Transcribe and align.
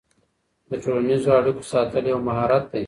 د 0.69 0.71
ټولنیزو 0.83 1.29
اړیکو 1.39 1.63
ساتل 1.71 2.03
یو 2.11 2.19
مهارت 2.27 2.63
دی. 2.71 2.79